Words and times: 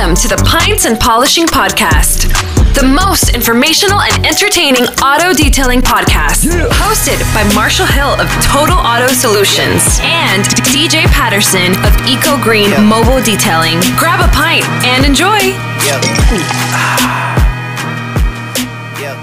Welcome 0.00 0.16
to 0.16 0.28
the 0.28 0.42
Pints 0.46 0.86
and 0.86 0.98
Polishing 0.98 1.44
Podcast, 1.44 2.32
the 2.72 2.82
most 2.82 3.34
informational 3.34 4.00
and 4.00 4.24
entertaining 4.24 4.84
auto 5.04 5.34
detailing 5.34 5.82
podcast. 5.82 6.48
Hosted 6.80 7.20
by 7.34 7.44
Marshall 7.54 7.84
Hill 7.84 8.18
of 8.18 8.26
Total 8.42 8.78
Auto 8.78 9.08
Solutions 9.08 9.98
and 10.00 10.42
DJ 10.72 11.04
Patterson 11.12 11.72
of 11.84 11.94
Eco 12.08 12.42
Green 12.42 12.70
Mobile 12.82 13.20
Detailing. 13.20 13.78
Grab 13.98 14.24
a 14.24 14.28
pint 14.32 14.64
and 14.88 15.04
enjoy. 15.04 15.36
Yep. 15.84 16.00
yep. 19.04 19.20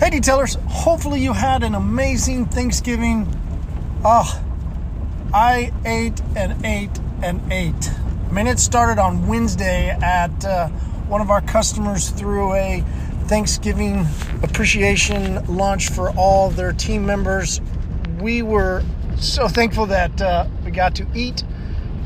Hey, 0.00 0.08
detailers. 0.08 0.56
Hopefully, 0.70 1.20
you 1.20 1.34
had 1.34 1.62
an 1.62 1.74
amazing 1.74 2.46
Thanksgiving. 2.46 3.28
Oh, 4.06 4.42
I 5.34 5.70
ate 5.84 6.22
and 6.34 6.64
ate 6.64 6.98
and 7.22 7.40
ate. 7.52 7.90
I 8.28 8.32
mean, 8.32 8.46
it 8.46 8.58
started 8.58 9.00
on 9.00 9.26
Wednesday 9.26 9.90
at 9.90 10.44
uh, 10.44 10.68
one 11.08 11.20
of 11.20 11.30
our 11.30 11.40
customers 11.40 12.10
threw 12.10 12.52
a 12.54 12.84
Thanksgiving 13.26 14.06
appreciation 14.42 15.44
lunch 15.46 15.90
for 15.90 16.10
all 16.10 16.50
their 16.50 16.72
team 16.72 17.06
members. 17.06 17.60
We 18.20 18.42
were 18.42 18.82
so 19.18 19.48
thankful 19.48 19.86
that 19.86 20.20
uh, 20.20 20.46
we 20.64 20.70
got 20.70 20.94
to 20.96 21.06
eat, 21.14 21.44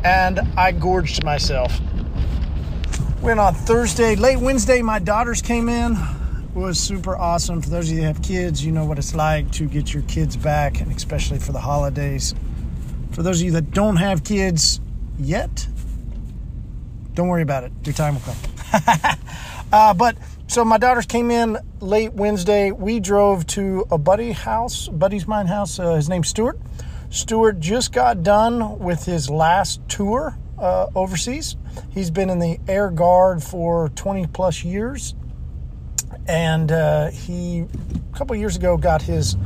and 0.05 0.41
I 0.57 0.73
gorged 0.73 1.25
myself. 1.25 1.81
Went 3.21 3.41
on 3.41 3.55
Thursday, 3.55 4.17
late 4.17 4.39
Wednesday. 4.39 4.83
My 4.83 4.99
daughters 4.99 5.43
came 5.43 5.69
in. 5.69 5.93
It 5.93 6.55
was 6.55 6.79
super 6.79 7.17
awesome. 7.17 7.63
For 7.63 7.71
those 7.71 7.91
of 7.91 7.97
you 7.97 8.03
that 8.03 8.07
have 8.07 8.23
kids, 8.23 8.65
you 8.65 8.73
know 8.73 8.85
what 8.85 8.99
it's 8.99 9.15
like 9.15 9.51
to 9.53 9.67
get 9.67 9.93
your 9.93 10.03
kids 10.05 10.37
back, 10.37 10.81
and 10.81 10.91
especially 10.91 11.39
for 11.39 11.53
the 11.53 11.61
holidays. 11.61 12.35
For 13.13 13.23
those 13.23 13.41
of 13.41 13.47
you 13.47 13.53
that 13.53 13.73
don't 13.73 13.97
have 13.97 14.25
kids 14.25 14.81
yet, 15.21 15.67
don't 17.15 17.29
worry 17.29 17.43
about 17.43 17.65
it. 17.65 17.73
Your 17.85 17.95
time 17.95 18.15
will 18.15 18.23
come. 18.23 18.37
uh, 19.73 19.95
but 19.95 20.17
so 20.47 20.65
my 20.65 20.79
daughters 20.79 21.07
came 21.07 21.31
in 21.31 21.59
late 21.81 22.13
Wednesday. 22.13 22.73
We 22.73 22.99
drove 23.01 23.47
to 23.49 23.87
a 23.91 23.99
buddy 23.99 24.33
house, 24.33 24.89
buddy's 24.89 25.29
mine 25.29 25.47
house. 25.47 25.79
Uh, 25.79 25.95
his 25.95 26.09
name's 26.09 26.29
Stuart. 26.29 26.59
Stuart 27.11 27.61
just 27.61 27.93
got 27.93 28.23
done 28.23 28.79
with 28.79 29.05
his 29.05 29.29
last 29.29 29.81
tour 29.89 30.37
uh, 30.59 30.87
overseas. 30.95 31.57
He's 31.91 32.11
been 32.11 32.31
in 32.31 32.39
the 32.39 32.59
Air 32.69 32.91
Guard 32.91 33.43
for 33.43 33.89
20 33.91 34.27
plus 34.29 34.65
years, 34.65 35.15
and 36.27 36.71
uh, 36.71 37.11
he 37.11 37.61
a 38.13 38.17
couple 38.17 38.37
years 38.37 38.57
ago 38.57 38.77
got 38.77 39.03
his 39.03 39.37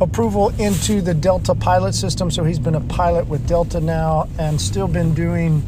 approval 0.00 0.48
into 0.58 1.00
the 1.00 1.14
Delta 1.14 1.54
pilot 1.54 1.94
system. 1.94 2.30
So 2.30 2.44
he's 2.44 2.58
been 2.58 2.74
a 2.74 2.80
pilot 2.80 3.28
with 3.28 3.46
Delta 3.46 3.80
now 3.80 4.28
and 4.38 4.60
still 4.60 4.88
been 4.88 5.14
doing, 5.14 5.62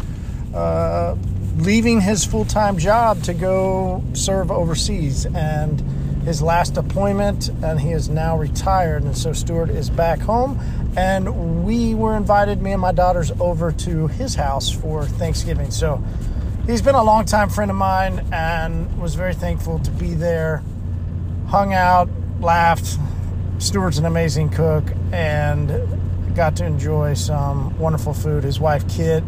uh, 0.55 1.17
leaving 1.57 2.01
his 2.01 2.25
full 2.25 2.45
time 2.45 2.79
job 2.79 3.23
to 3.25 3.35
go 3.35 4.03
serve 4.15 4.51
overseas. 4.51 5.27
And 5.27 5.83
his 6.25 6.41
last 6.41 6.75
deployment, 6.75 7.49
and 7.65 7.81
he 7.81 7.91
is 7.91 8.09
now 8.09 8.39
retired. 8.39 9.03
And 9.03 9.17
so 9.17 9.33
Stuart 9.33 9.71
is 9.71 9.91
back 9.91 10.21
home. 10.21 10.61
And 10.97 11.65
we 11.65 11.95
were 11.95 12.17
invited, 12.17 12.63
me 12.63 12.73
and 12.73 12.81
my 12.81 12.93
daughters, 12.93 13.33
over 13.41 13.73
to 13.73 14.07
his 14.09 14.35
house 14.35 14.71
for 14.71 15.05
Thanksgiving. 15.05 15.71
So 15.71 16.03
he's 16.67 16.83
been 16.83 16.95
a 16.95 17.03
longtime 17.03 17.49
friend 17.51 17.71
of 17.71 17.77
mine 17.77 18.25
and 18.33 19.01
was 19.01 19.15
very 19.15 19.35
thankful 19.35 19.79
to 19.81 19.91
be 19.91 20.15
there. 20.15 20.63
Hung 21.49 21.75
out, 21.75 22.09
laughed, 22.41 22.99
Stuart's 23.63 23.97
an 23.97 24.07
amazing 24.07 24.49
cook 24.49 24.83
and 25.13 25.71
got 26.35 26.57
to 26.57 26.67
enjoy 26.67 27.15
some 27.15 27.79
wonderful 27.79 28.13
food. 28.13 28.43
His 28.43 28.59
wife, 28.59 28.83
Kit, 28.89 29.23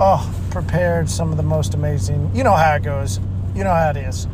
oh, 0.00 0.34
prepared 0.50 1.08
some 1.08 1.30
of 1.30 1.36
the 1.36 1.44
most 1.44 1.74
amazing. 1.74 2.34
You 2.34 2.42
know 2.42 2.54
how 2.54 2.74
it 2.74 2.82
goes. 2.82 3.20
You 3.54 3.62
know 3.62 3.72
how 3.72 3.90
it 3.90 3.98
is. 3.98 4.26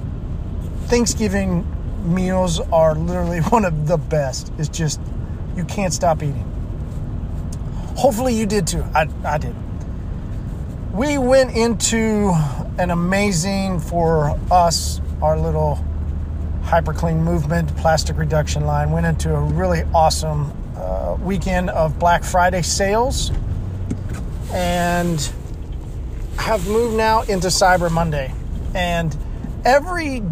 Thanksgiving 0.86 1.66
meals 2.02 2.58
are 2.72 2.94
literally 2.94 3.40
one 3.50 3.66
of 3.66 3.86
the 3.86 3.98
best. 3.98 4.50
It's 4.56 4.70
just, 4.70 4.98
you 5.56 5.64
can't 5.64 5.92
stop 5.92 6.22
eating. 6.22 6.48
Hopefully, 7.96 8.34
you 8.34 8.46
did 8.46 8.66
too. 8.66 8.82
I, 8.94 9.08
I 9.24 9.36
did. 9.36 9.54
We 10.94 11.18
went 11.18 11.54
into 11.54 12.32
an 12.78 12.90
amazing, 12.90 13.80
for 13.80 14.40
us, 14.50 15.02
our 15.20 15.38
little 15.38 15.84
Hyperclean 16.72 17.18
movement, 17.18 17.76
plastic 17.76 18.16
reduction 18.16 18.64
line. 18.64 18.92
Went 18.92 19.04
into 19.04 19.34
a 19.34 19.38
really 19.38 19.82
awesome 19.94 20.50
uh, 20.74 21.18
weekend 21.20 21.68
of 21.68 21.98
Black 21.98 22.24
Friday 22.24 22.62
sales 22.62 23.30
and 24.54 25.20
have 26.38 26.66
moved 26.66 26.96
now 26.96 27.20
into 27.24 27.48
Cyber 27.48 27.90
Monday. 27.90 28.32
And 28.74 29.14
every 29.66 30.22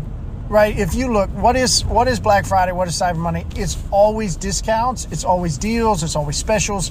right, 0.49 0.79
if 0.79 0.95
you 0.95 1.13
look, 1.13 1.29
what 1.29 1.57
is 1.57 1.85
what 1.85 2.09
is 2.09 2.19
Black 2.19 2.47
Friday? 2.47 2.73
What 2.73 2.89
is 2.89 2.99
Cyber 2.99 3.19
Monday? 3.19 3.45
It's 3.55 3.77
always 3.91 4.35
discounts. 4.35 5.09
It's 5.11 5.25
always 5.25 5.59
deals. 5.59 6.03
It's 6.03 6.17
always 6.17 6.39
specials. 6.39 6.91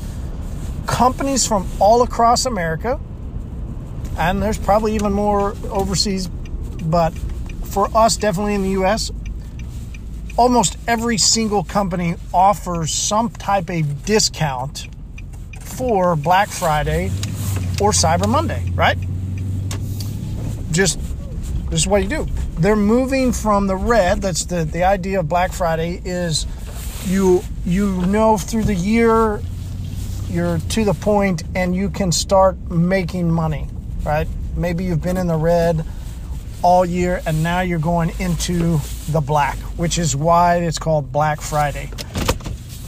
Companies 0.86 1.48
from 1.48 1.68
all 1.80 2.04
across 2.04 2.46
America, 2.46 3.00
and 4.16 4.44
there's 4.44 4.60
probably 4.60 4.94
even 4.94 5.12
more 5.12 5.56
overseas, 5.72 6.28
but 6.28 7.18
for 7.64 7.90
us, 7.98 8.16
definitely 8.16 8.54
in 8.54 8.62
the 8.62 8.72
U.S., 8.72 9.12
almost 10.40 10.78
every 10.88 11.18
single 11.18 11.66
company 11.66 12.16
offers 12.34 12.94
some 12.94 13.30
type 13.30 13.70
of 13.70 14.06
discount 14.06 14.88
for 15.60 16.16
Black 16.16 16.48
Friday 16.48 17.08
or 17.82 17.92
Cyber 17.92 18.26
Monday, 18.26 18.64
right? 18.74 18.98
Just 20.72 20.98
this 21.70 21.82
is 21.82 21.88
what 21.88 22.04
you 22.04 22.08
do. 22.08 22.26
They're 22.58 22.78
moving 22.78 23.34
from 23.34 23.68
the 23.68 23.76
red. 23.76 24.22
That's 24.22 24.46
the 24.46 24.64
the 24.64 24.86
idea 24.86 25.20
of 25.20 25.28
Black 25.28 25.52
Friday 25.52 26.02
is 26.06 26.48
you 27.06 27.44
you 27.66 28.06
know 28.06 28.38
through 28.38 28.64
the 28.64 28.76
year 28.76 29.42
you're 30.30 30.60
to 30.60 30.86
the 30.86 30.94
point 30.94 31.44
and 31.54 31.76
you 31.76 31.90
can 31.90 32.14
start 32.14 32.58
making 32.72 33.30
money, 33.30 33.68
right? 34.04 34.28
Maybe 34.56 34.86
you've 34.86 35.02
been 35.02 35.18
in 35.18 35.28
the 35.28 35.36
red 35.36 35.84
all 36.62 36.86
year 36.86 37.22
and 37.26 37.42
now 37.44 37.62
you're 37.62 37.80
going 37.80 38.12
into 38.20 38.80
the 39.10 39.22
black, 39.22 39.58
which 39.78 39.98
is 39.98 40.16
why 40.16 40.58
it's 40.58 40.80
called 40.80 41.12
Black 41.12 41.42
Friday. 41.42 41.90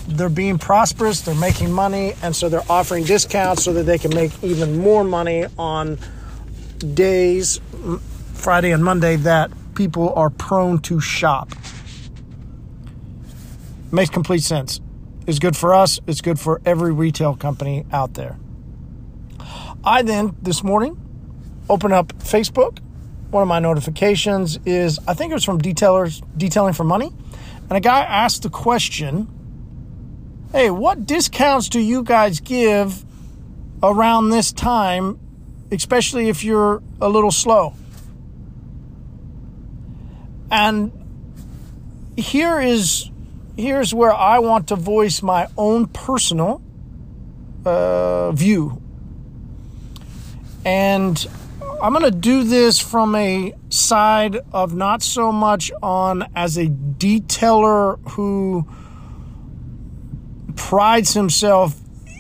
They're 0.08 0.30
being 0.30 0.58
prosperous, 0.58 1.22
they're 1.22 1.36
making 1.36 1.72
money, 1.72 2.14
and 2.22 2.36
so 2.36 2.50
they're 2.50 2.70
offering 2.70 3.06
discounts 3.06 3.64
so 3.64 3.74
that 3.74 3.84
they 3.84 3.98
can 3.98 4.14
make 4.14 4.32
even 4.44 4.78
more 4.80 5.04
money 5.04 5.46
on 5.58 5.98
days, 6.94 7.62
Friday 8.34 8.72
and 8.72 8.84
Monday, 8.84 9.16
that 9.18 9.52
people 9.76 10.14
are 10.14 10.30
prone 10.30 10.80
to 10.80 11.00
shop. 11.00 11.50
Makes 13.92 14.10
complete 14.10 14.44
sense. 14.44 14.82
It's 15.28 15.40
good 15.40 15.56
for 15.56 15.74
us, 15.74 16.00
it's 16.08 16.22
good 16.22 16.40
for 16.40 16.62
every 16.66 16.92
retail 16.92 17.36
company 17.36 17.86
out 17.94 18.16
there. 18.16 18.38
I 19.84 20.02
then, 20.02 20.36
this 20.42 20.64
morning, 20.64 21.00
open 21.70 21.92
up 21.92 22.10
Facebook 22.20 22.80
one 23.32 23.42
of 23.42 23.48
my 23.48 23.60
notifications 23.60 24.60
is 24.66 25.00
I 25.08 25.14
think 25.14 25.32
it 25.32 25.34
was 25.34 25.44
from 25.44 25.62
detailers 25.62 26.22
detailing 26.38 26.74
for 26.74 26.84
money, 26.84 27.12
and 27.70 27.72
a 27.72 27.80
guy 27.80 28.02
asked 28.02 28.44
the 28.44 28.50
question, 28.50 29.28
"Hey, 30.52 30.70
what 30.70 31.06
discounts 31.06 31.70
do 31.70 31.80
you 31.80 32.04
guys 32.04 32.42
give 32.42 33.04
around 33.82 34.30
this 34.30 34.52
time, 34.52 35.18
especially 35.72 36.30
if 36.30 36.44
you're 36.44 36.84
a 37.00 37.08
little 37.08 37.32
slow?" 37.32 37.74
And 40.52 40.92
here 42.18 42.60
is 42.60 43.10
here's 43.56 43.94
where 43.94 44.14
I 44.14 44.40
want 44.40 44.68
to 44.68 44.76
voice 44.76 45.22
my 45.22 45.48
own 45.58 45.88
personal 45.88 46.62
uh, 47.66 48.32
view. 48.34 48.82
And 50.66 51.26
I'm 51.82 51.94
going 51.94 52.06
to 52.06 52.12
do 52.12 52.44
this 52.44 52.80
from 52.80 53.16
a 53.16 53.56
side 53.70 54.38
of 54.54 54.76
not 54.76 55.02
so 55.02 55.32
much 55.32 55.72
on 55.82 56.30
as 56.36 56.56
a 56.56 56.68
detailer 56.68 57.98
who 58.12 58.68
prides 60.56 61.16
himself 61.16 61.76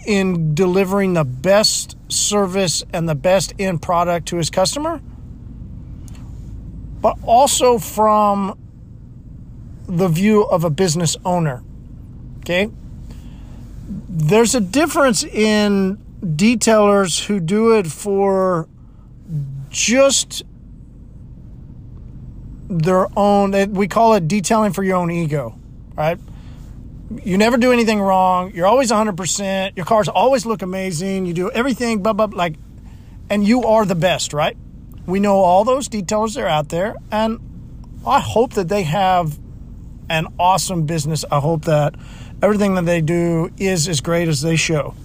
in 0.08 0.56
delivering 0.56 1.14
the 1.14 1.24
best 1.24 1.96
service 2.12 2.84
and 2.92 3.08
the 3.08 3.14
best 3.14 3.54
end 3.60 3.84
product 3.84 4.30
to 4.30 4.38
his 4.38 4.50
customer, 4.50 5.00
but 7.00 7.20
also 7.22 7.78
from 7.78 8.58
the 9.86 10.08
view 10.08 10.42
of 10.42 10.64
a 10.64 10.72
business 10.72 11.16
owner. 11.24 11.62
Okay? 12.40 12.72
There's 13.88 14.56
a 14.56 14.60
difference 14.60 15.24
in 15.24 15.98
detailers 16.24 17.28
who 17.28 17.40
do 17.40 17.78
it 17.78 17.86
for 17.86 18.68
just 19.72 20.44
their 22.70 23.08
own 23.18 23.54
eh, 23.56 23.66
we 23.70 23.88
call 23.88 24.14
it 24.14 24.28
detailing 24.28 24.72
for 24.72 24.84
your 24.84 24.98
own 24.98 25.10
ego 25.10 25.58
right 25.96 26.20
you 27.24 27.38
never 27.38 27.58
do 27.58 27.72
anything 27.72 28.00
wrong. 28.00 28.52
You're 28.54 28.68
always 28.68 28.92
100%. 28.92 29.76
Your 29.76 29.86
cars 29.86 30.08
always 30.08 30.46
look 30.46 30.62
amazing. 30.62 31.26
You 31.26 31.34
do 31.34 31.52
everything, 31.52 32.02
blah, 32.02 32.14
blah, 32.14 32.28
like, 32.32 32.56
and 33.30 33.46
you 33.46 33.64
are 33.64 33.86
the 33.86 33.96
best, 33.96 34.34
right? 34.34 34.56
We 35.06 35.20
know 35.20 35.38
all 35.40 35.64
those 35.64 35.88
details 35.88 36.38
are 36.38 36.48
out 36.48 36.70
there. 36.70 36.96
And 37.12 37.40
I 38.06 38.20
hope 38.20 38.54
that 38.54 38.70
they 38.70 38.84
have 38.84 39.38
an 40.10 40.28
awesome 40.40 40.86
business. 40.86 41.26
I 41.30 41.40
hope 41.40 41.66
that 41.66 41.96
everything 42.42 42.76
that 42.76 42.86
they 42.86 43.02
do 43.02 43.52
is 43.58 43.88
as 43.88 44.02
great 44.02 44.28
as 44.28 44.42
they 44.42 44.56
show. 44.56 44.96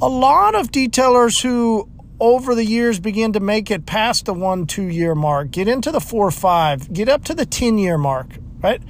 A 0.00 0.08
lot 0.08 0.54
of 0.54 0.70
detailers 0.70 1.42
who 1.42 1.88
over 2.20 2.54
the 2.54 2.64
years 2.64 2.98
begin 2.98 3.32
to 3.32 3.40
make 3.40 3.70
it 3.70 3.86
past 3.86 4.26
the 4.26 4.34
one, 4.34 4.66
two 4.66 4.84
year 4.84 5.14
mark, 5.14 5.50
get 5.50 5.68
into 5.68 5.92
the 5.92 6.00
four, 6.00 6.30
five, 6.30 6.92
get 6.92 7.08
up 7.08 7.24
to 7.24 7.34
the 7.34 7.46
10 7.46 7.78
year 7.78 7.96
mark, 7.96 8.36
right? 8.60 8.82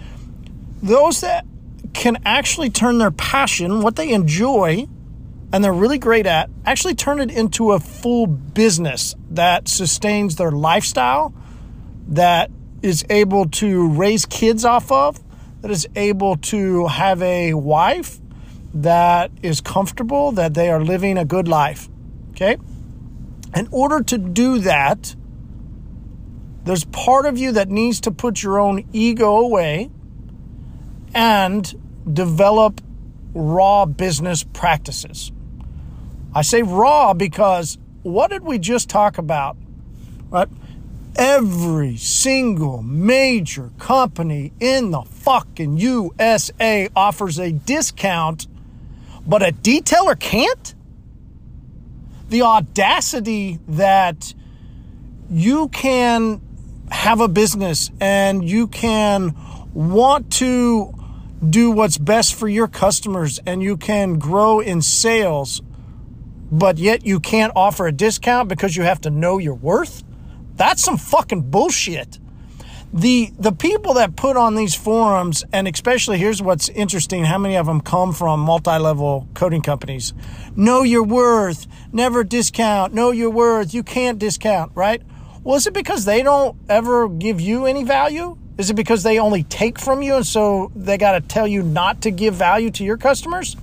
Those 0.82 1.20
that 1.20 1.44
can 1.92 2.18
actually 2.24 2.70
turn 2.70 2.98
their 2.98 3.10
passion, 3.10 3.82
what 3.82 3.96
they 3.96 4.10
enjoy, 4.10 4.86
and 5.52 5.64
they're 5.64 5.72
really 5.72 5.98
great 5.98 6.26
at, 6.26 6.50
actually 6.64 6.94
turn 6.94 7.20
it 7.20 7.30
into 7.30 7.72
a 7.72 7.80
full 7.80 8.26
business 8.26 9.14
that 9.30 9.68
sustains 9.68 10.36
their 10.36 10.50
lifestyle, 10.50 11.34
that 12.08 12.50
is 12.82 13.04
able 13.10 13.48
to 13.48 13.88
raise 13.88 14.24
kids 14.26 14.64
off 14.64 14.92
of, 14.92 15.20
that 15.62 15.70
is 15.70 15.86
able 15.96 16.36
to 16.36 16.86
have 16.86 17.20
a 17.22 17.54
wife 17.54 18.18
that 18.74 19.30
is 19.42 19.60
comfortable, 19.60 20.32
that 20.32 20.54
they 20.54 20.70
are 20.70 20.82
living 20.82 21.18
a 21.18 21.24
good 21.24 21.48
life. 21.48 21.88
Okay? 22.30 22.56
In 23.54 23.68
order 23.70 24.02
to 24.02 24.18
do 24.18 24.58
that, 24.60 25.14
there's 26.64 26.84
part 26.84 27.26
of 27.26 27.38
you 27.38 27.52
that 27.52 27.70
needs 27.70 28.00
to 28.02 28.10
put 28.10 28.42
your 28.42 28.58
own 28.58 28.84
ego 28.92 29.38
away 29.38 29.90
and 31.14 31.74
develop 32.12 32.80
raw 33.32 33.86
business 33.86 34.44
practices. 34.44 35.32
I 36.34 36.42
say 36.42 36.62
raw 36.62 37.14
because 37.14 37.78
what 38.02 38.30
did 38.30 38.42
we 38.42 38.58
just 38.58 38.88
talk 38.90 39.18
about? 39.18 39.56
Right? 40.30 40.48
Every 41.16 41.96
single 41.96 42.82
major 42.82 43.70
company 43.78 44.52
in 44.60 44.90
the 44.90 45.02
fucking 45.02 45.78
USA 45.78 46.88
offers 46.94 47.38
a 47.38 47.50
discount, 47.52 48.46
but 49.26 49.42
a 49.42 49.52
detailer 49.52 50.18
can't? 50.18 50.74
The 52.28 52.42
audacity 52.42 53.58
that 53.68 54.34
you 55.30 55.68
can 55.68 56.40
have 56.90 57.20
a 57.20 57.28
business 57.28 57.90
and 58.00 58.48
you 58.48 58.66
can 58.66 59.34
want 59.74 60.32
to 60.32 60.94
do 61.48 61.70
what's 61.70 61.98
best 61.98 62.34
for 62.34 62.48
your 62.48 62.66
customers 62.66 63.38
and 63.46 63.62
you 63.62 63.76
can 63.76 64.18
grow 64.18 64.60
in 64.60 64.82
sales, 64.82 65.62
but 66.50 66.78
yet 66.78 67.04
you 67.04 67.20
can't 67.20 67.52
offer 67.54 67.86
a 67.86 67.92
discount 67.92 68.48
because 68.48 68.76
you 68.76 68.82
have 68.82 69.00
to 69.00 69.10
know 69.10 69.38
your 69.38 69.54
worth. 69.54 70.02
That's 70.56 70.82
some 70.82 70.96
fucking 70.96 71.50
bullshit 71.50 72.18
the 72.92 73.30
the 73.38 73.52
people 73.52 73.94
that 73.94 74.16
put 74.16 74.36
on 74.36 74.54
these 74.54 74.74
forums 74.74 75.44
and 75.52 75.68
especially 75.68 76.18
here's 76.18 76.40
what's 76.40 76.68
interesting 76.70 77.24
how 77.24 77.36
many 77.36 77.56
of 77.56 77.66
them 77.66 77.80
come 77.80 78.12
from 78.12 78.40
multi-level 78.40 79.28
coating 79.34 79.60
companies. 79.62 80.14
Know 80.56 80.82
your 80.82 81.02
worth. 81.02 81.66
Never 81.92 82.24
discount. 82.24 82.94
Know 82.94 83.10
your 83.10 83.30
worth. 83.30 83.74
You 83.74 83.82
can't 83.82 84.18
discount 84.18 84.72
right? 84.74 85.02
Well 85.44 85.56
is 85.56 85.66
it 85.66 85.74
because 85.74 86.06
they 86.06 86.22
don't 86.22 86.56
ever 86.68 87.08
give 87.08 87.40
you 87.40 87.66
any 87.66 87.84
value? 87.84 88.38
Is 88.56 88.70
it 88.70 88.74
because 88.74 89.02
they 89.02 89.18
only 89.18 89.44
take 89.44 89.78
from 89.78 90.02
you 90.02 90.16
and 90.16 90.26
so 90.26 90.72
they 90.74 90.96
got 90.96 91.12
to 91.12 91.20
tell 91.20 91.46
you 91.46 91.62
not 91.62 92.02
to 92.02 92.10
give 92.10 92.34
value 92.34 92.70
to 92.72 92.84
your 92.84 92.96
customers? 92.96 93.54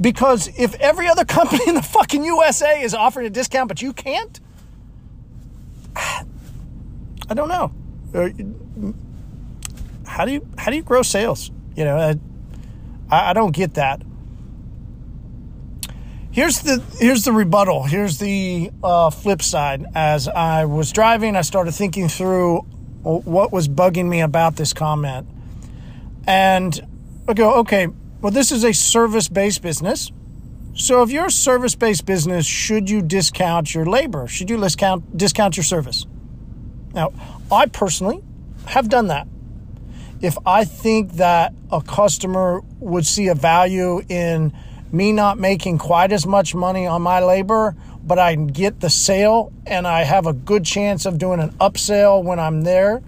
Because 0.00 0.48
if 0.56 0.74
every 0.76 1.08
other 1.08 1.24
company 1.38 1.64
in 1.66 1.74
the 1.74 1.82
fucking 1.82 2.24
USA 2.24 2.80
is 2.80 2.94
offering 2.94 3.26
a 3.26 3.30
discount 3.30 3.66
but 3.66 3.82
you 3.82 3.92
can't 3.92 4.38
I 5.96 7.34
don't 7.34 7.48
know 7.48 7.72
how 10.06 10.24
do 10.24 10.32
you 10.32 10.46
how 10.56 10.70
do 10.70 10.76
you 10.76 10.82
grow 10.82 11.02
sales? 11.02 11.50
You 11.74 11.84
know, 11.84 11.96
I, 13.10 13.30
I 13.30 13.32
don't 13.32 13.54
get 13.54 13.74
that. 13.74 14.02
Here's 16.30 16.60
the 16.60 16.82
here's 16.98 17.24
the 17.24 17.32
rebuttal. 17.32 17.84
Here's 17.84 18.18
the 18.18 18.70
uh, 18.82 19.10
flip 19.10 19.42
side. 19.42 19.86
As 19.94 20.28
I 20.28 20.66
was 20.66 20.92
driving, 20.92 21.34
I 21.34 21.40
started 21.40 21.72
thinking 21.72 22.08
through 22.08 22.60
what 23.02 23.52
was 23.52 23.68
bugging 23.68 24.06
me 24.06 24.20
about 24.20 24.56
this 24.56 24.72
comment, 24.72 25.26
and 26.26 26.78
I 27.28 27.34
go, 27.34 27.54
okay, 27.60 27.88
well, 28.20 28.32
this 28.32 28.52
is 28.52 28.64
a 28.64 28.72
service 28.72 29.28
based 29.28 29.62
business. 29.62 30.12
So 30.74 31.02
if 31.02 31.10
you're 31.10 31.26
a 31.26 31.30
service 31.30 31.74
based 31.74 32.04
business, 32.04 32.44
should 32.44 32.90
you 32.90 33.00
discount 33.00 33.74
your 33.74 33.86
labor? 33.86 34.26
Should 34.26 34.50
you 34.50 34.58
discount 34.58 35.16
discount 35.16 35.56
your 35.56 35.64
service? 35.64 36.04
Now, 36.92 37.12
I 37.50 37.66
personally 37.66 38.22
have 38.66 38.88
done 38.88 39.08
that. 39.08 39.28
If 40.20 40.36
I 40.44 40.64
think 40.64 41.14
that 41.14 41.54
a 41.70 41.80
customer 41.80 42.62
would 42.80 43.06
see 43.06 43.28
a 43.28 43.34
value 43.34 44.02
in 44.08 44.52
me 44.90 45.12
not 45.12 45.38
making 45.38 45.78
quite 45.78 46.12
as 46.12 46.26
much 46.26 46.54
money 46.54 46.86
on 46.86 47.02
my 47.02 47.20
labor, 47.20 47.76
but 48.02 48.18
I 48.18 48.34
get 48.34 48.80
the 48.80 48.90
sale 48.90 49.52
and 49.66 49.86
I 49.86 50.04
have 50.04 50.26
a 50.26 50.32
good 50.32 50.64
chance 50.64 51.06
of 51.06 51.18
doing 51.18 51.40
an 51.40 51.50
upsell 51.58 52.22
when 52.24 52.38
I'm 52.38 52.62
there. 52.62 53.02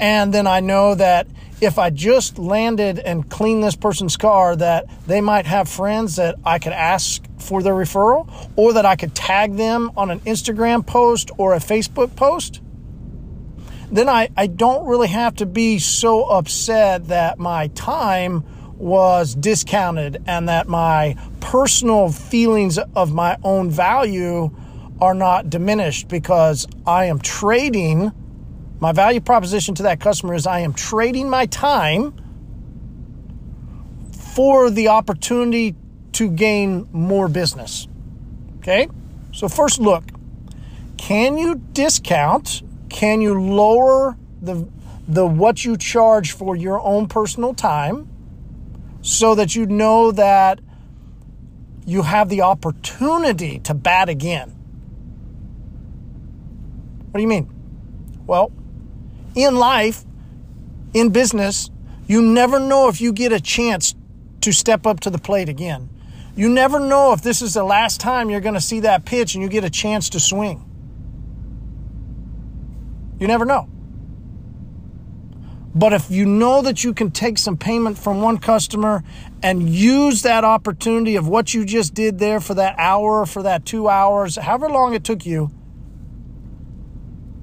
And 0.00 0.34
then 0.34 0.46
I 0.46 0.60
know 0.60 0.94
that 0.94 1.28
if 1.60 1.78
I 1.78 1.90
just 1.90 2.38
landed 2.38 2.98
and 2.98 3.30
cleaned 3.30 3.62
this 3.62 3.76
person's 3.76 4.16
car, 4.16 4.56
that 4.56 4.86
they 5.06 5.20
might 5.20 5.46
have 5.46 5.68
friends 5.68 6.16
that 6.16 6.34
I 6.44 6.58
could 6.58 6.72
ask 6.72 7.22
for 7.38 7.62
their 7.62 7.74
referral 7.74 8.28
or 8.56 8.72
that 8.72 8.84
I 8.84 8.96
could 8.96 9.14
tag 9.14 9.56
them 9.56 9.92
on 9.96 10.10
an 10.10 10.20
Instagram 10.20 10.84
post 10.84 11.30
or 11.38 11.54
a 11.54 11.58
Facebook 11.58 12.16
post 12.16 12.61
then 13.92 14.08
I, 14.08 14.30
I 14.36 14.46
don't 14.46 14.86
really 14.86 15.08
have 15.08 15.36
to 15.36 15.46
be 15.46 15.78
so 15.78 16.24
upset 16.24 17.08
that 17.08 17.38
my 17.38 17.68
time 17.68 18.42
was 18.78 19.34
discounted 19.34 20.22
and 20.26 20.48
that 20.48 20.66
my 20.66 21.14
personal 21.40 22.10
feelings 22.10 22.78
of 22.96 23.12
my 23.12 23.36
own 23.44 23.70
value 23.70 24.50
are 25.00 25.14
not 25.14 25.50
diminished 25.50 26.08
because 26.08 26.66
I 26.86 27.04
am 27.04 27.18
trading 27.18 28.12
my 28.80 28.90
value 28.90 29.20
proposition 29.20 29.76
to 29.76 29.84
that 29.84 30.00
customer 30.00 30.34
is 30.34 30.44
I 30.44 30.60
am 30.60 30.72
trading 30.72 31.30
my 31.30 31.46
time 31.46 32.14
for 34.34 34.70
the 34.70 34.88
opportunity 34.88 35.76
to 36.12 36.28
gain 36.28 36.88
more 36.90 37.28
business. 37.28 37.86
Okay? 38.58 38.88
So 39.32 39.48
first 39.48 39.78
look, 39.78 40.02
can 40.96 41.38
you 41.38 41.56
discount 41.72 42.62
can 42.92 43.22
you 43.22 43.40
lower 43.40 44.16
the 44.40 44.68
the 45.08 45.26
what 45.26 45.64
you 45.64 45.76
charge 45.76 46.32
for 46.32 46.54
your 46.54 46.80
own 46.80 47.08
personal 47.08 47.54
time 47.54 48.08
so 49.00 49.34
that 49.34 49.56
you 49.56 49.66
know 49.66 50.12
that 50.12 50.60
you 51.84 52.02
have 52.02 52.28
the 52.28 52.42
opportunity 52.42 53.58
to 53.60 53.74
bat 53.74 54.08
again? 54.08 54.50
What 57.10 57.18
do 57.18 57.22
you 57.22 57.28
mean? 57.28 57.50
Well, 58.26 58.52
in 59.34 59.56
life, 59.56 60.04
in 60.94 61.10
business, 61.10 61.70
you 62.06 62.22
never 62.22 62.60
know 62.60 62.88
if 62.88 63.00
you 63.00 63.12
get 63.12 63.32
a 63.32 63.40
chance 63.40 63.94
to 64.42 64.52
step 64.52 64.86
up 64.86 65.00
to 65.00 65.10
the 65.10 65.18
plate 65.18 65.48
again. 65.48 65.88
You 66.36 66.48
never 66.48 66.78
know 66.78 67.12
if 67.12 67.22
this 67.22 67.42
is 67.42 67.54
the 67.54 67.64
last 67.64 68.00
time 68.00 68.30
you're 68.30 68.40
going 68.40 68.54
to 68.54 68.60
see 68.60 68.80
that 68.80 69.04
pitch 69.04 69.34
and 69.34 69.42
you 69.42 69.48
get 69.48 69.64
a 69.64 69.70
chance 69.70 70.10
to 70.10 70.20
swing. 70.20 70.71
You 73.22 73.28
never 73.28 73.44
know. 73.44 73.68
But 75.76 75.92
if 75.92 76.10
you 76.10 76.26
know 76.26 76.60
that 76.62 76.82
you 76.82 76.92
can 76.92 77.12
take 77.12 77.38
some 77.38 77.56
payment 77.56 77.96
from 77.96 78.20
one 78.20 78.38
customer 78.38 79.04
and 79.44 79.68
use 79.68 80.22
that 80.22 80.42
opportunity 80.42 81.14
of 81.14 81.28
what 81.28 81.54
you 81.54 81.64
just 81.64 81.94
did 81.94 82.18
there 82.18 82.40
for 82.40 82.54
that 82.54 82.74
hour, 82.78 83.24
for 83.24 83.44
that 83.44 83.64
two 83.64 83.88
hours, 83.88 84.34
however 84.34 84.68
long 84.68 84.94
it 84.94 85.04
took 85.04 85.24
you, 85.24 85.52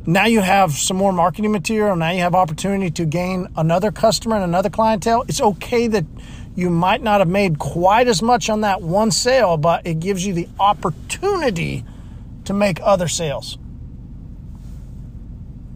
now 0.06 0.26
you 0.26 0.42
have 0.42 0.74
some 0.74 0.98
more 0.98 1.14
marketing 1.14 1.54
material. 1.54 1.96
Now 1.96 2.12
you 2.12 2.24
have 2.24 2.36
opportunity 2.36 2.92
to 2.92 3.06
gain 3.06 3.48
another 3.56 3.90
customer 3.90 4.36
and 4.36 4.44
another 4.44 4.70
clientele. 4.70 5.24
It's 5.30 5.40
okay 5.40 5.88
that 5.88 6.04
you 6.58 6.70
might 6.70 7.02
not 7.02 7.22
have 7.22 7.30
made 7.30 7.58
quite 7.58 8.10
as 8.10 8.22
much 8.22 8.50
on 8.50 8.60
that 8.62 8.82
one 8.82 9.12
sale, 9.12 9.56
but 9.56 9.88
it 9.88 10.02
gives 10.02 10.26
you 10.26 10.34
the 10.34 10.50
opportunity 10.60 11.86
to 12.44 12.54
make 12.54 12.82
other 12.84 13.08
sales 13.08 13.58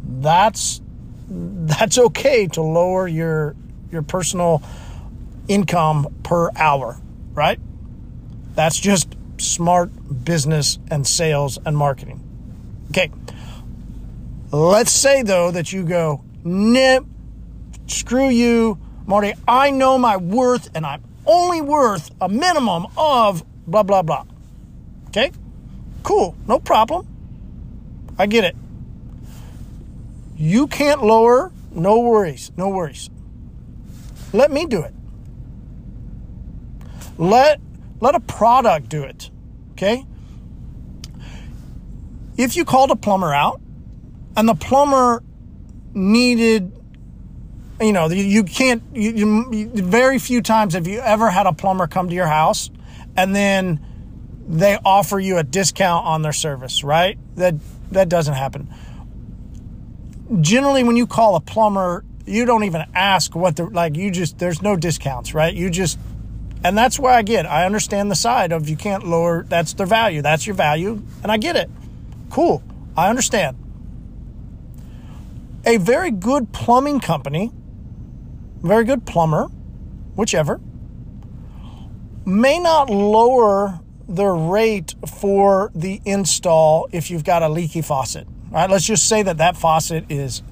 that's 0.04 0.82
that's 1.30 1.98
okay 1.98 2.48
to 2.48 2.62
lower 2.62 3.08
your 3.08 3.56
your 3.92 4.02
personal 4.02 4.62
income 5.48 6.14
per 6.24 6.50
hour, 6.56 7.00
right? 7.34 7.60
That's 8.56 8.80
just 8.80 9.16
smart 9.38 9.92
business 10.26 10.80
and 10.90 11.06
sales 11.08 11.58
and 11.66 11.78
marketing. 11.78 12.22
Okay. 12.90 13.12
Let's 14.52 14.92
say 14.92 15.24
though 15.24 15.52
that 15.52 15.74
you 15.74 15.84
go, 15.84 16.24
nip, 16.44 17.06
screw 17.88 18.30
you. 18.30 18.78
Marty, 19.06 19.34
I 19.48 19.72
know 19.72 19.98
my 19.98 20.18
worth 20.18 20.70
and 20.76 20.86
I'm 20.86 21.04
only 21.26 21.62
worth 21.62 22.12
a 22.22 22.30
minimum 22.30 22.88
of 22.98 23.44
blah, 23.66 23.84
blah, 23.84 24.02
blah. 24.02 24.26
Okay? 25.08 25.32
Cool. 26.04 26.36
No 26.48 26.60
problem. 26.60 27.08
I 28.18 28.28
get 28.28 28.44
it. 28.44 28.56
You 30.44 30.68
can't 30.68 31.02
lower. 31.02 31.54
No 31.72 32.02
worries. 32.02 32.52
No 32.58 32.68
worries. 32.68 33.10
Let 34.34 34.52
me 34.52 34.66
do 34.66 34.82
it. 34.82 34.94
Let 37.18 37.62
let 38.02 38.14
a 38.14 38.20
product 38.20 38.90
do 38.90 39.04
it. 39.04 39.30
Okay? 39.72 40.06
If 42.36 42.58
you 42.58 42.66
called 42.66 42.92
a 42.92 42.98
plumber 42.98 43.34
out 43.34 43.62
and 44.36 44.50
the 44.50 44.54
plumber 44.54 45.24
needed 45.94 46.74
you 47.80 47.94
know, 47.94 48.10
you 48.10 48.44
can't 48.44 48.84
you, 48.94 49.48
you, 49.50 49.70
very 49.82 50.20
few 50.20 50.42
times 50.42 50.74
have 50.74 50.88
you 50.88 51.00
ever 51.00 51.30
had 51.30 51.48
a 51.48 51.54
plumber 51.54 51.88
come 51.88 52.10
to 52.10 52.16
your 52.16 52.28
house 52.28 52.70
and 53.16 53.34
then 53.34 53.80
they 54.46 54.78
offer 54.84 55.22
you 55.22 55.38
a 55.38 55.44
discount 55.44 56.06
on 56.06 56.22
their 56.22 56.34
service, 56.34 56.84
right? 56.84 57.18
That 57.38 57.56
that 57.92 58.10
doesn't 58.10 58.34
happen. 58.34 58.68
Generally 60.42 60.84
when 60.84 60.96
you 60.96 61.06
call 61.06 61.36
a 61.36 61.42
plumber, 61.42 62.06
you 62.26 62.46
don't 62.46 62.64
even 62.64 62.86
ask 62.94 63.36
what 63.36 63.56
the 63.56 63.66
like 63.66 63.96
you 63.96 64.12
just 64.12 64.40
there's 64.40 64.62
no 64.62 64.76
discounts, 64.76 65.34
right? 65.34 65.54
You 65.54 65.70
just 65.70 66.00
and 66.64 66.78
that's 66.78 66.98
where 66.98 67.14
I 67.14 67.22
get. 67.22 67.46
I 67.46 67.66
understand 67.66 68.10
the 68.10 68.16
side 68.16 68.52
of 68.52 68.70
you 68.70 68.78
can't 68.78 69.06
lower 69.06 69.44
that's 69.44 69.74
their 69.74 69.86
value. 69.86 70.22
That's 70.22 70.48
your 70.48 70.56
value 70.56 71.02
and 71.22 71.32
I 71.32 71.38
get 71.38 71.56
it. 71.56 71.70
Cool. 72.30 72.64
I 72.96 73.10
understand. 73.10 73.58
A 75.66 75.78
very 75.78 76.12
good 76.12 76.52
plumbing 76.52 77.00
company, 77.00 77.52
very 78.62 78.84
good 78.84 79.06
plumber, 79.06 79.46
whichever, 80.16 80.60
may 82.26 82.60
not 82.60 82.90
lower 82.90 83.80
the 84.08 84.26
rate 84.26 84.96
for 85.08 85.72
the 85.74 86.02
install 86.06 86.88
if 86.92 87.10
you've 87.10 87.24
got 87.24 87.44
a 87.44 87.50
leaky 87.50 87.82
faucet. 87.82 88.28
All 88.54 88.60
right, 88.60 88.70
let's 88.70 88.86
just 88.86 89.10
say 89.10 89.24
that 89.24 89.40
that 89.40 89.58
faucet 89.58 90.06
is 90.10 90.44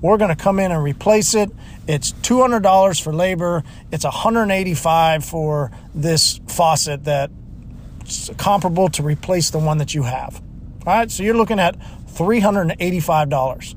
we're 0.00 0.16
going 0.16 0.28
to 0.28 0.40
come 0.40 0.60
in 0.60 0.70
and 0.70 0.80
replace 0.80 1.34
it. 1.34 1.50
It's 1.88 2.12
$200 2.12 3.02
for 3.02 3.12
labor. 3.12 3.64
It's 3.90 4.04
185 4.04 5.24
for 5.24 5.72
this 5.92 6.38
faucet 6.46 7.02
that's 7.02 8.30
comparable 8.36 8.88
to 8.90 9.02
replace 9.02 9.50
the 9.50 9.58
one 9.58 9.78
that 9.78 9.92
you 9.92 10.04
have. 10.04 10.40
All 10.86 10.94
right, 10.94 11.10
so 11.10 11.24
you're 11.24 11.36
looking 11.36 11.58
at 11.58 11.76
$385. 12.12 13.74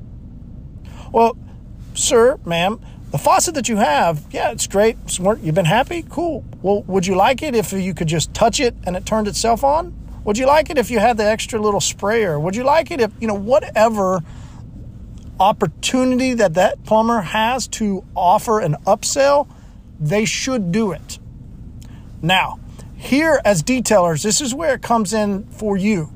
Well, 1.10 1.36
sir, 1.94 2.38
ma'am, 2.46 2.80
the 3.10 3.18
faucet 3.18 3.54
that 3.54 3.68
you 3.68 3.78
have, 3.78 4.24
yeah, 4.30 4.52
it's 4.52 4.68
great. 4.68 5.10
Smart. 5.10 5.40
You've 5.40 5.56
been 5.56 5.64
happy? 5.64 6.04
Cool. 6.08 6.44
Well, 6.62 6.84
would 6.84 7.04
you 7.04 7.16
like 7.16 7.42
it 7.42 7.56
if 7.56 7.72
you 7.72 7.94
could 7.94 8.06
just 8.06 8.32
touch 8.32 8.60
it 8.60 8.76
and 8.84 8.94
it 8.94 9.04
turned 9.04 9.26
itself 9.26 9.64
on? 9.64 10.01
Would 10.24 10.38
you 10.38 10.46
like 10.46 10.70
it 10.70 10.78
if 10.78 10.90
you 10.90 10.98
had 10.98 11.16
the 11.16 11.24
extra 11.24 11.60
little 11.60 11.80
sprayer? 11.80 12.38
Would 12.38 12.54
you 12.54 12.64
like 12.64 12.90
it 12.90 13.00
if, 13.00 13.12
you 13.20 13.26
know, 13.26 13.34
whatever 13.34 14.22
opportunity 15.42 16.34
that 16.34 16.54
that 16.54 16.84
plumber 16.84 17.20
has 17.20 17.66
to 17.66 18.04
offer 18.14 18.60
an 18.60 18.76
upsell, 18.86 19.48
they 19.98 20.24
should 20.24 20.72
do 20.72 20.92
it. 20.92 21.18
Now, 22.22 22.60
here 22.96 23.40
as 23.44 23.62
detailers, 23.62 24.22
this 24.22 24.40
is 24.40 24.54
where 24.54 24.74
it 24.74 24.82
comes 24.82 25.12
in 25.12 25.44
for 25.46 25.76
you. 25.76 26.12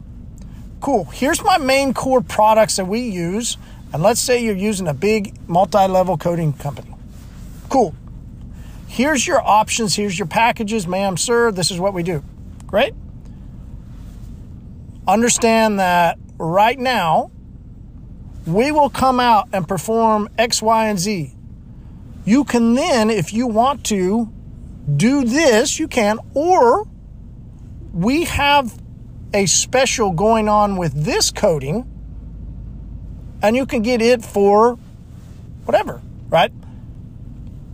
Cool. 0.80 1.04
Here's 1.06 1.42
my 1.42 1.58
main 1.58 1.94
core 1.94 2.20
products 2.20 2.76
that 2.76 2.86
we 2.86 3.00
use. 3.00 3.56
And 3.92 4.02
let's 4.02 4.20
say 4.20 4.44
you're 4.44 4.54
using 4.54 4.86
a 4.86 4.94
big 4.94 5.36
multi 5.48 5.86
level 5.86 6.16
coating 6.16 6.52
company. 6.52 6.94
Cool. 7.68 7.94
Here's 8.86 9.26
your 9.26 9.40
options. 9.40 9.96
Here's 9.96 10.18
your 10.18 10.28
packages, 10.28 10.86
ma'am, 10.86 11.16
sir. 11.16 11.50
This 11.50 11.70
is 11.70 11.80
what 11.80 11.94
we 11.94 12.02
do. 12.02 12.22
Great. 12.66 12.94
Understand 15.08 15.78
that 15.78 16.18
right 16.38 16.78
now, 16.78 17.30
we 18.46 18.70
will 18.72 18.90
come 18.90 19.20
out 19.20 19.48
and 19.52 19.66
perform 19.66 20.28
X, 20.38 20.62
Y, 20.62 20.88
and 20.88 20.98
Z. 20.98 21.32
You 22.24 22.44
can 22.44 22.74
then, 22.74 23.10
if 23.10 23.32
you 23.32 23.46
want 23.46 23.84
to, 23.86 24.32
do 24.96 25.24
this, 25.24 25.78
you 25.78 25.88
can, 25.88 26.18
or 26.34 26.86
we 27.92 28.24
have 28.24 28.80
a 29.34 29.46
special 29.46 30.12
going 30.12 30.48
on 30.48 30.76
with 30.76 31.04
this 31.04 31.30
coating, 31.30 31.90
and 33.42 33.56
you 33.56 33.66
can 33.66 33.82
get 33.82 34.00
it 34.00 34.24
for 34.24 34.78
whatever, 35.64 36.00
right? 36.28 36.52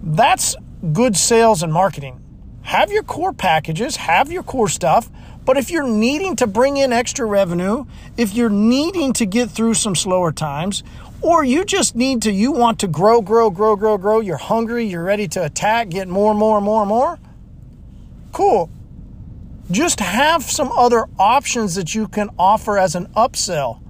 That's 0.03 0.57
good 0.93 1.17
sales 1.17 1.63
and 1.63 1.73
marketing. 1.73 2.21
Have 2.63 2.91
your 2.91 3.03
core 3.03 3.33
packages, 3.33 3.97
have 3.97 4.33
your 4.33 4.43
core 4.43 4.69
stuff, 4.69 5.11
but 5.45 5.57
if 5.57 5.71
you're 5.71 5.87
needing 5.87 6.37
to 6.37 6.47
bring 6.47 6.77
in 6.77 6.93
extra 6.93 7.27
revenue, 7.27 7.85
if 8.17 8.35
you're 8.35 8.51
needing 8.51 9.13
to 9.15 9.27
get 9.27 9.51
through 9.51 9.75
some 9.75 9.95
slower 9.95 10.33
times, 10.33 10.85
or 11.21 11.45
you 11.45 11.65
just 11.65 11.97
need 11.97 12.23
to, 12.23 12.33
you 12.33 12.53
want 12.53 12.79
to 12.81 12.89
grow, 12.89 13.21
grow, 13.21 13.51
grow, 13.51 13.77
grow, 13.77 13.97
grow, 13.99 14.21
you're 14.21 14.37
hungry, 14.37 14.85
you're 14.85 15.05
ready 15.05 15.29
to 15.29 15.45
attack, 15.45 15.89
get 15.89 16.09
more, 16.09 16.35
more, 16.35 16.61
more, 16.61 16.87
more, 16.87 17.19
cool. 18.33 18.71
Just 19.71 20.01
have 20.01 20.43
some 20.43 20.71
other 20.73 21.07
options 21.19 21.77
that 21.77 21.95
you 21.95 22.09
can 22.09 22.31
offer 22.39 22.79
as 22.79 22.95
an 22.95 23.07
upsell. 23.17 23.81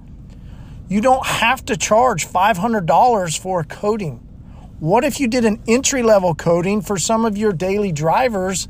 You 0.87 1.01
don't 1.01 1.25
have 1.25 1.65
to 1.65 1.77
charge 1.77 2.27
$500 2.27 3.39
for 3.39 3.61
a 3.61 3.63
coating. 3.63 4.17
What 4.79 5.03
if 5.03 5.19
you 5.19 5.27
did 5.27 5.45
an 5.45 5.61
entry 5.67 6.03
level 6.03 6.35
coating 6.35 6.81
for 6.81 6.97
some 6.97 7.25
of 7.25 7.37
your 7.37 7.53
daily 7.53 7.91
drivers 7.91 8.67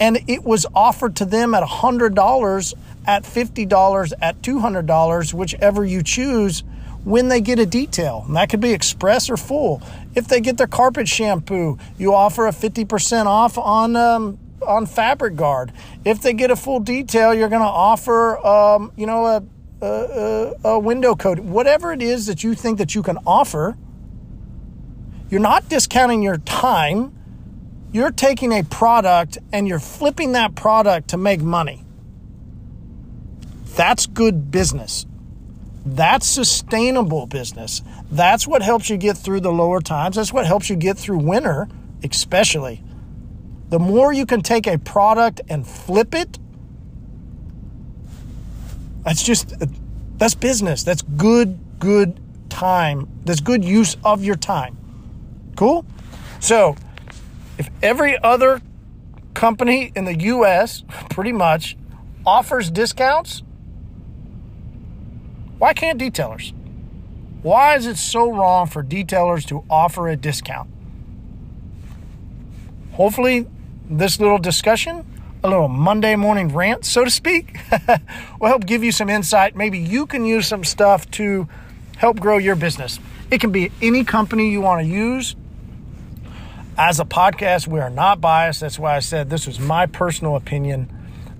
and 0.00 0.18
it 0.26 0.44
was 0.44 0.66
offered 0.74 1.16
to 1.16 1.24
them 1.24 1.54
at 1.54 1.62
$100, 1.62 2.74
at 3.06 3.22
$50, 3.22 4.12
at 4.20 4.42
$200, 4.42 5.34
whichever 5.34 5.84
you 5.84 6.02
choose 6.02 6.64
when 7.04 7.28
they 7.28 7.40
get 7.40 7.58
a 7.58 7.66
detail. 7.66 8.24
And 8.26 8.36
that 8.36 8.48
could 8.48 8.60
be 8.60 8.72
express 8.72 9.30
or 9.30 9.36
full. 9.36 9.82
If 10.14 10.28
they 10.28 10.40
get 10.40 10.56
their 10.56 10.66
carpet 10.66 11.06
shampoo, 11.06 11.78
you 11.98 12.14
offer 12.14 12.46
a 12.46 12.50
50% 12.50 13.26
off 13.26 13.58
on 13.58 13.94
um, 13.96 14.38
on 14.66 14.86
Fabric 14.86 15.36
Guard. 15.36 15.72
If 16.04 16.22
they 16.22 16.32
get 16.32 16.50
a 16.50 16.56
full 16.56 16.80
detail, 16.80 17.34
you're 17.34 17.50
going 17.50 17.60
to 17.60 17.66
offer 17.66 18.38
um, 18.44 18.92
you 18.96 19.06
know 19.06 19.26
a, 19.26 19.42
a, 19.82 20.54
a 20.64 20.78
window 20.78 21.14
coat, 21.14 21.38
whatever 21.38 21.92
it 21.92 22.02
is 22.02 22.26
that 22.26 22.42
you 22.42 22.54
think 22.54 22.78
that 22.78 22.94
you 22.94 23.02
can 23.02 23.18
offer. 23.26 23.76
You're 25.30 25.40
not 25.40 25.68
discounting 25.68 26.22
your 26.22 26.38
time 26.38 27.14
you're 27.94 28.10
taking 28.10 28.50
a 28.50 28.64
product 28.64 29.38
and 29.52 29.68
you're 29.68 29.78
flipping 29.78 30.32
that 30.32 30.56
product 30.56 31.10
to 31.10 31.16
make 31.16 31.40
money. 31.40 31.84
That's 33.76 34.06
good 34.06 34.50
business. 34.50 35.06
That's 35.86 36.26
sustainable 36.26 37.26
business. 37.28 37.82
That's 38.10 38.48
what 38.48 38.62
helps 38.62 38.90
you 38.90 38.96
get 38.96 39.16
through 39.16 39.40
the 39.40 39.52
lower 39.52 39.80
times. 39.80 40.16
That's 40.16 40.32
what 40.32 40.44
helps 40.44 40.68
you 40.68 40.74
get 40.74 40.98
through 40.98 41.18
winter, 41.18 41.68
especially. 42.02 42.82
The 43.68 43.78
more 43.78 44.12
you 44.12 44.26
can 44.26 44.42
take 44.42 44.66
a 44.66 44.76
product 44.76 45.40
and 45.48 45.64
flip 45.64 46.16
it, 46.16 46.36
that's 49.04 49.22
just, 49.22 49.54
that's 50.18 50.34
business. 50.34 50.82
That's 50.82 51.02
good, 51.02 51.60
good 51.78 52.18
time. 52.50 53.08
That's 53.24 53.40
good 53.40 53.64
use 53.64 53.96
of 54.02 54.24
your 54.24 54.36
time. 54.36 54.76
Cool? 55.54 55.86
So, 56.40 56.74
if 57.58 57.70
every 57.82 58.18
other 58.22 58.60
company 59.34 59.92
in 59.94 60.04
the 60.04 60.18
US 60.20 60.84
pretty 61.10 61.32
much 61.32 61.76
offers 62.26 62.70
discounts, 62.70 63.42
why 65.58 65.72
can't 65.72 66.00
detailers? 66.00 66.52
Why 67.42 67.76
is 67.76 67.86
it 67.86 67.96
so 67.96 68.32
wrong 68.32 68.66
for 68.66 68.82
detailers 68.82 69.46
to 69.48 69.64
offer 69.68 70.08
a 70.08 70.16
discount? 70.16 70.70
Hopefully, 72.92 73.46
this 73.90 74.18
little 74.18 74.38
discussion, 74.38 75.04
a 75.42 75.48
little 75.48 75.68
Monday 75.68 76.16
morning 76.16 76.48
rant, 76.48 76.86
so 76.86 77.04
to 77.04 77.10
speak, 77.10 77.58
will 78.40 78.48
help 78.48 78.64
give 78.64 78.82
you 78.82 78.92
some 78.92 79.10
insight. 79.10 79.56
Maybe 79.56 79.78
you 79.78 80.06
can 80.06 80.24
use 80.24 80.46
some 80.46 80.64
stuff 80.64 81.10
to 81.12 81.48
help 81.98 82.18
grow 82.18 82.38
your 82.38 82.56
business. 82.56 82.98
It 83.30 83.40
can 83.40 83.52
be 83.52 83.70
any 83.82 84.04
company 84.04 84.50
you 84.50 84.60
want 84.60 84.82
to 84.82 84.86
use 84.86 85.36
as 86.76 86.98
a 86.98 87.04
podcast, 87.04 87.68
we 87.68 87.80
are 87.80 87.90
not 87.90 88.20
biased. 88.20 88.60
That's 88.60 88.78
why 88.78 88.96
I 88.96 89.00
said 89.00 89.30
this 89.30 89.46
was 89.46 89.60
my 89.60 89.86
personal 89.86 90.36
opinion. 90.36 90.90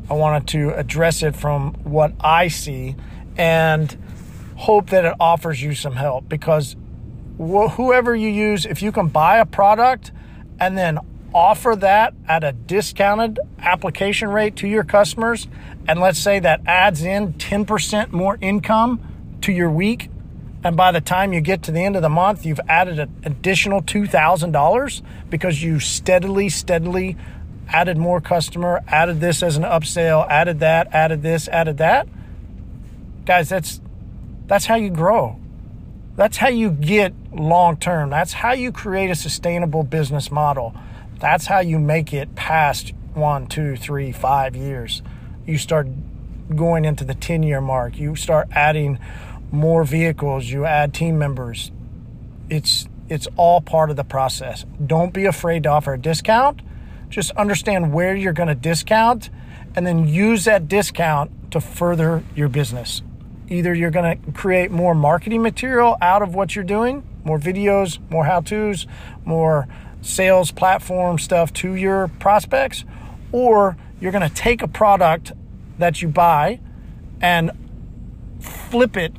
I 0.09 0.15
wanted 0.15 0.49
to 0.49 0.71
address 0.75 1.23
it 1.23 1.35
from 1.35 1.75
what 1.83 2.13
I 2.21 2.49
see 2.49 2.95
and 3.37 3.97
hope 4.57 4.91
that 4.91 5.05
it 5.05 5.15
offers 5.19 5.61
you 5.61 5.75
some 5.75 5.97
help 5.97 6.29
because 6.29 6.77
wh- 7.39 7.71
whoever 7.73 8.15
you 8.15 8.29
use, 8.29 8.65
if 8.65 8.83
you 8.83 8.93
can 8.93 9.09
buy 9.09 9.39
a 9.39 9.47
product 9.47 10.13
and 10.61 10.79
then 10.79 10.99
offer 11.35 11.75
that 11.75 12.15
at 12.29 12.45
a 12.45 12.53
discounted 12.53 13.41
application 13.59 14.29
rate 14.29 14.55
to 14.57 14.69
your 14.69 14.85
customers, 14.85 15.49
and 15.89 15.99
let's 15.99 16.19
say 16.19 16.39
that 16.39 16.61
adds 16.67 17.03
in 17.03 17.33
10% 17.33 18.13
more 18.13 18.39
income 18.41 19.37
to 19.41 19.51
your 19.51 19.71
week 19.71 20.11
and 20.65 20.77
by 20.77 20.93
the 20.93 21.01
time 21.03 21.35
you 21.35 21.43
get 21.43 21.63
to 21.65 21.71
the 21.73 21.85
end 21.85 21.95
of 21.95 22.01
the 22.01 22.09
month, 22.09 22.47
you've 22.47 22.61
added 22.67 22.99
an 22.99 23.15
additional 23.25 23.83
$2,000 23.83 25.03
because 25.29 25.63
you 25.63 25.79
steadily, 25.79 26.49
steadily 26.49 27.19
added 27.69 27.99
more 27.99 28.21
customer, 28.21 28.83
added 28.89 29.21
this 29.21 29.43
as 29.43 29.59
an 29.59 29.63
upsell, 29.63 30.27
added 30.29 30.61
that, 30.61 30.89
added 30.95 31.23
this, 31.23 31.49
added 31.49 31.79
that. 31.79 32.09
Guys, 33.27 33.49
that's 33.51 33.81
that's 34.47 34.67
how 34.67 34.75
you 34.75 34.91
grow. 34.91 35.39
That's 36.17 36.37
how 36.37 36.49
you 36.49 36.71
get 36.71 37.15
long 37.33 37.77
term. 37.77 38.11
That's 38.11 38.33
how 38.33 38.53
you 38.53 38.73
create 38.73 39.11
a 39.11 39.15
sustainable 39.15 39.83
business 39.83 40.31
model. 40.31 40.75
That's 41.19 41.47
how 41.47 41.61
you 41.61 41.79
make 41.79 42.13
it 42.13 42.35
past 42.35 42.93
one, 43.15 43.47
two, 43.47 43.77
three, 43.77 44.13
five 44.13 44.55
years. 44.55 45.03
You 45.47 45.59
start 45.59 45.89
going 46.55 46.85
into 46.85 47.05
the 47.05 47.15
10 47.15 47.43
year 47.43 47.61
mark. 47.61 47.99
You 47.99 48.17
start 48.17 48.49
adding 48.53 48.99
more 49.51 49.85
vehicles, 49.85 50.47
you 50.47 50.65
add 50.65 50.95
team 50.95 51.19
members. 51.19 51.71
It's 52.49 52.89
it's 53.09 53.29
all 53.37 53.61
part 53.61 53.91
of 53.91 53.97
the 53.97 54.05
process. 54.05 54.65
Don't 54.85 55.13
be 55.13 55.27
afraid 55.27 55.65
to 55.65 55.69
offer 55.69 55.95
a 55.95 55.99
discount. 55.99 56.63
Just 57.11 57.31
understand 57.33 57.93
where 57.93 58.17
you're 58.17 58.33
going 58.33 58.49
to 58.49 58.55
discount 58.55 59.31
and 59.77 59.87
then 59.87 60.09
use 60.09 60.45
that 60.47 60.69
discount 60.69 61.53
to 61.53 61.61
further 61.61 62.25
your 62.35 62.49
business. 62.49 63.03
Either 63.49 63.75
you're 63.75 63.91
going 63.91 64.19
to 64.19 64.33
create 64.33 64.71
more 64.71 64.95
marketing 64.95 65.43
material 65.43 65.97
out 66.01 66.23
of 66.23 66.35
what 66.35 66.57
you're 66.57 66.65
doing, 66.65 67.07
more 67.25 67.39
videos, 67.39 67.99
more 68.11 68.25
how-tos, 68.25 68.87
more 69.25 69.69
sales 70.01 70.51
platform 70.51 71.19
stuff 71.19 71.53
to 71.53 71.75
your 71.75 72.09
prospects, 72.09 72.85
or 73.33 73.77
you're 74.01 74.13
going 74.13 74.29
to 74.29 74.35
take 74.35 74.63
a 74.63 74.69
product 74.69 75.33
that 75.79 76.01
you 76.01 76.09
buy 76.09 76.59
and 77.21 77.51
flip 78.41 78.97
it 78.97 79.13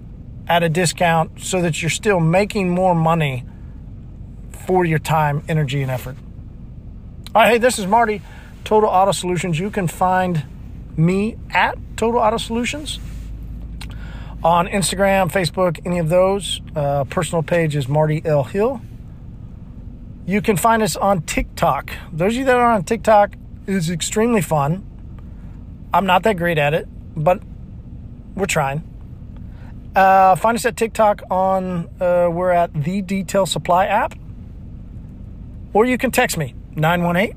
at 0.48 0.64
a 0.64 0.70
discount 0.70 1.42
so 1.42 1.62
that 1.62 1.82
you're 1.82 1.90
still 1.90 2.20
making 2.20 2.70
more 2.70 2.96
money 2.96 3.46
for 4.66 4.86
your 4.86 5.00
time, 5.00 5.44
energy, 5.48 5.82
and 5.82 5.92
effort. 5.92 6.16
All 7.34 7.42
right, 7.42 7.52
hey, 7.54 7.58
this 7.58 7.80
is 7.80 7.88
Marty, 7.88 8.22
Total 8.64 8.90
Auto 8.90 9.12
Solutions. 9.12 9.60
You 9.60 9.70
can 9.70 9.88
find 9.88 10.46
me 10.98 11.38
at 11.50 11.78
Total 11.98 12.20
Auto 12.20 12.38
Solutions 12.38 13.00
on 14.44 14.68
Instagram, 14.68 15.32
Facebook, 15.32 15.80
any 15.86 16.00
of 16.00 16.10
those. 16.10 16.62
Uh, 16.76 17.04
personal 17.06 17.44
page 17.44 17.76
is 17.76 17.88
Marty 17.88 18.22
L. 18.24 18.44
Hill. 18.44 18.82
You 20.26 20.42
can 20.42 20.58
find 20.58 20.82
us 20.82 20.96
on 20.96 21.24
TikTok. 21.24 21.92
Those 22.12 22.34
of 22.34 22.40
you 22.40 22.46
that 22.46 22.56
are 22.56 22.72
on 22.72 22.84
TikTok 22.84 23.36
is 23.68 23.90
extremely 23.90 24.42
fun. 24.42 24.86
I'm 25.94 26.06
not 26.06 26.24
that 26.24 26.38
great 26.38 26.58
at 26.58 26.74
it, 26.74 26.88
but 27.16 27.42
we're 28.36 28.46
trying. 28.46 28.84
Uh, 29.96 30.36
find 30.36 30.56
us 30.56 30.66
at 30.66 30.76
TikTok 30.76 31.22
on, 31.32 31.88
uh, 32.02 32.28
we're 32.30 32.52
at 32.52 32.74
the 32.74 33.02
Detail 33.02 33.46
Supply 33.46 33.86
app. 33.86 34.14
Or 35.74 35.86
you 35.86 35.98
can 35.98 36.12
text 36.12 36.38
me, 36.38 36.54
918 36.76 37.36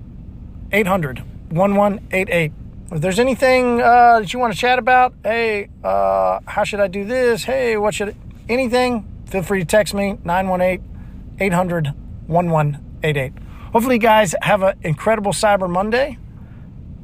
800 0.73 1.23
1188. 1.51 2.53
If 2.91 3.01
there's 3.01 3.19
anything 3.19 3.81
uh, 3.81 4.21
that 4.21 4.33
you 4.33 4.39
want 4.39 4.53
to 4.55 4.59
chat 4.59 4.79
about, 4.79 5.15
hey, 5.23 5.69
uh, 5.85 6.41
how 6.47 6.65
should 6.65 6.81
I 6.81 6.89
do 6.89 7.05
this? 7.05 7.45
Hey, 7.45 7.77
what 7.77 7.95
should 7.95 8.11
I, 8.11 8.15
anything, 8.49 9.07
feel 9.27 9.43
free 9.43 9.61
to 9.61 9.65
text 9.65 9.95
me, 9.95 10.19
918 10.25 11.37
800 11.41 11.95
1188. 12.27 13.33
Hopefully, 13.73 13.97
you 13.97 14.01
guys 14.01 14.35
have 14.43 14.63
an 14.63 14.77
incredible 14.83 15.33
Cyber 15.33 15.69
Monday. 15.69 16.19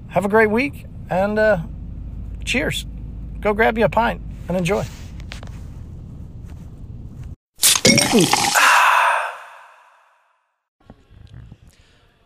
Have 0.08 0.24
a 0.24 0.28
great 0.28 0.50
week 0.50 0.86
and 1.10 1.38
uh, 1.38 1.58
cheers. 2.44 2.86
Go 3.40 3.52
grab 3.52 3.76
you 3.78 3.84
a 3.84 3.88
pint 3.88 4.20
and 4.48 4.56
enjoy. 4.56 4.84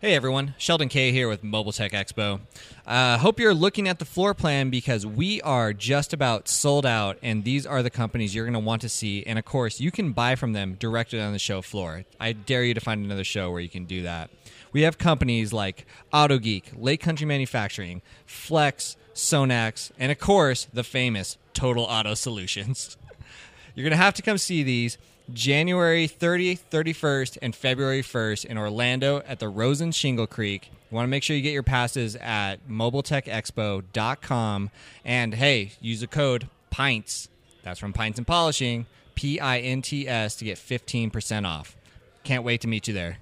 Hey 0.00 0.14
everyone, 0.14 0.54
Sheldon 0.58 0.88
K 0.88 1.12
here 1.12 1.28
with 1.28 1.42
Mobile 1.42 1.72
Tech 1.72 1.92
Expo. 1.92 2.40
Uh, 2.86 3.16
hope 3.18 3.40
you're 3.40 3.54
looking 3.54 3.88
at 3.88 3.98
the 3.98 4.04
floor 4.04 4.32
plan 4.34 4.68
because 4.68 5.04
we 5.06 5.40
are 5.40 5.72
just 5.72 6.12
about 6.12 6.46
sold 6.46 6.84
out, 6.84 7.18
and 7.22 7.42
these 7.42 7.66
are 7.66 7.82
the 7.82 7.90
companies 7.90 8.34
you're 8.34 8.44
going 8.44 8.52
to 8.52 8.60
want 8.60 8.82
to 8.82 8.88
see. 8.88 9.24
And 9.24 9.38
of 9.38 9.46
course, 9.46 9.80
you 9.80 9.90
can 9.90 10.12
buy 10.12 10.36
from 10.36 10.52
them 10.52 10.74
directly 10.74 11.20
on 11.20 11.32
the 11.32 11.38
show 11.38 11.62
floor. 11.62 12.04
I 12.20 12.32
dare 12.32 12.62
you 12.62 12.74
to 12.74 12.80
find 12.80 13.04
another 13.04 13.24
show 13.24 13.50
where 13.50 13.60
you 13.60 13.68
can 13.68 13.86
do 13.86 14.02
that. 14.02 14.30
We 14.72 14.82
have 14.82 14.98
companies 14.98 15.52
like 15.52 15.86
AutoGeek, 16.12 16.80
Lake 16.80 17.00
Country 17.00 17.26
Manufacturing, 17.26 18.02
Flex, 18.26 18.96
Sonax, 19.14 19.90
and 19.98 20.12
of 20.12 20.18
course, 20.18 20.68
the 20.72 20.84
famous 20.84 21.38
Total 21.54 21.82
Auto 21.82 22.14
Solutions. 22.14 22.96
You're 23.74 23.84
going 23.84 23.98
to 23.98 24.04
have 24.04 24.14
to 24.14 24.22
come 24.22 24.38
see 24.38 24.62
these. 24.62 24.98
January 25.32 26.08
30th, 26.08 26.60
31st, 26.70 27.38
and 27.42 27.54
February 27.54 28.02
1st 28.02 28.46
in 28.46 28.58
Orlando 28.58 29.22
at 29.26 29.38
the 29.38 29.48
Rosen 29.48 29.92
Shingle 29.92 30.26
Creek. 30.26 30.70
You 30.90 30.94
want 30.94 31.04
to 31.04 31.10
make 31.10 31.22
sure 31.22 31.36
you 31.36 31.42
get 31.42 31.52
your 31.52 31.62
passes 31.62 32.16
at 32.16 32.66
mobiletechexpo.com. 32.68 34.70
And 35.04 35.34
hey, 35.34 35.72
use 35.80 36.00
the 36.00 36.06
code 36.06 36.48
PINTS. 36.70 37.28
That's 37.62 37.78
from 37.78 37.92
Pints 37.92 38.18
and 38.18 38.26
Polishing, 38.26 38.86
P 39.14 39.38
I 39.38 39.58
N 39.58 39.82
T 39.82 40.08
S, 40.08 40.36
to 40.36 40.44
get 40.44 40.56
15% 40.56 41.46
off. 41.46 41.76
Can't 42.24 42.44
wait 42.44 42.62
to 42.62 42.68
meet 42.68 42.88
you 42.88 42.94
there. 42.94 43.18